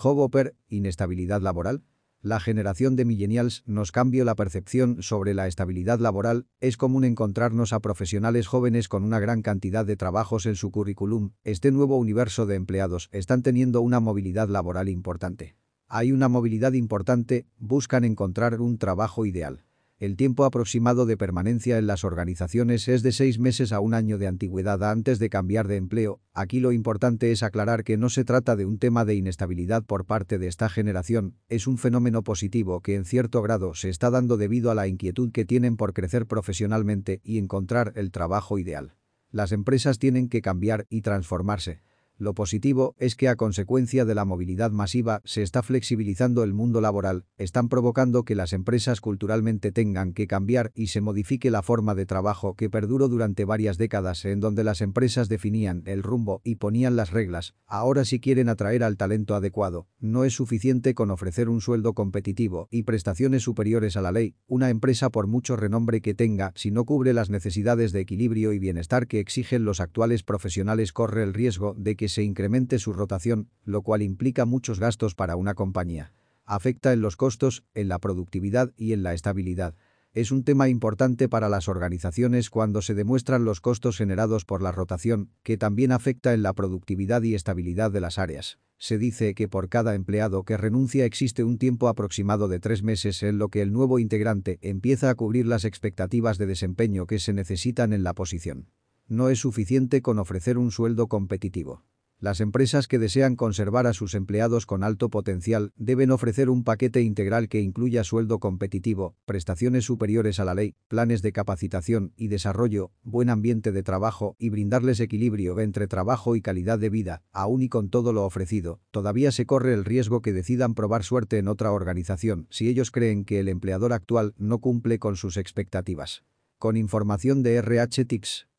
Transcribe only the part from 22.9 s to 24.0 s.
de seis meses a un